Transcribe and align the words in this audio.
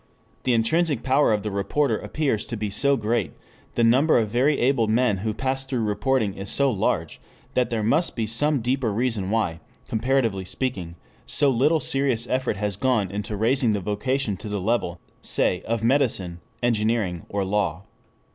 The 0.45 0.53
intrinsic 0.55 1.03
power 1.03 1.31
of 1.31 1.43
the 1.43 1.51
reporter 1.51 1.95
appears 1.95 2.47
to 2.47 2.57
be 2.57 2.71
so 2.71 2.97
great, 2.97 3.33
the 3.75 3.83
number 3.83 4.17
of 4.17 4.29
very 4.29 4.57
able 4.57 4.87
men 4.87 5.17
who 5.17 5.31
pass 5.31 5.63
through 5.63 5.83
reporting 5.83 6.33
is 6.33 6.49
so 6.49 6.71
large, 6.71 7.21
that 7.53 7.69
there 7.69 7.83
must 7.83 8.15
be 8.15 8.25
some 8.25 8.61
deeper 8.61 8.91
reason 8.91 9.29
why, 9.29 9.59
comparatively 9.87 10.43
speaking, 10.43 10.95
so 11.27 11.51
little 11.51 11.79
serious 11.79 12.25
effort 12.29 12.57
has 12.57 12.77
gone 12.77 13.11
into 13.11 13.37
raising 13.37 13.73
the 13.73 13.79
vocation 13.79 14.35
to 14.37 14.49
the 14.49 14.59
level 14.59 14.99
say 15.21 15.61
of 15.67 15.83
medicine, 15.83 16.41
engineering, 16.63 17.27
or 17.29 17.45
law. 17.45 17.83